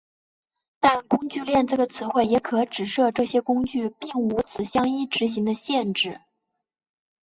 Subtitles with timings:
[0.79, 6.19] 但工具链这个词汇也可指涉这些工具并无此相依执行的限制。